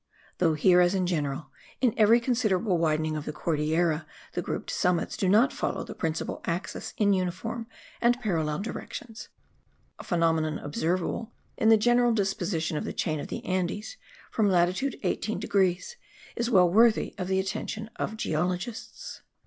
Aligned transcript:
Though 0.39 0.55
here, 0.55 0.81
as 0.81 0.95
in 0.95 1.05
general, 1.05 1.51
in 1.79 1.93
every 1.95 2.19
considerable 2.19 2.79
widening 2.79 3.15
of 3.15 3.25
the 3.25 3.31
Cordillera, 3.31 4.07
the 4.33 4.41
grouped 4.41 4.71
summits 4.71 5.15
do 5.15 5.29
not 5.29 5.53
follow 5.53 5.83
the 5.83 5.93
principal 5.93 6.41
axis 6.45 6.95
in 6.97 7.13
uniform 7.13 7.67
and 8.01 8.19
parallel 8.19 8.57
directions, 8.61 9.29
a 9.99 10.03
phenomenon 10.03 10.57
observable 10.57 11.33
in 11.55 11.69
the 11.69 11.77
general 11.77 12.13
disposition 12.13 12.77
of 12.77 12.83
the 12.83 12.93
chain 12.93 13.19
of 13.19 13.27
the 13.27 13.45
Andes, 13.45 13.95
from 14.31 14.49
latitude 14.49 14.97
18 15.03 15.39
degrees, 15.39 15.97
is 16.35 16.49
well 16.49 16.67
worthy 16.67 17.13
the 17.19 17.39
attention 17.39 17.91
of 17.97 18.17
geologists. 18.17 19.21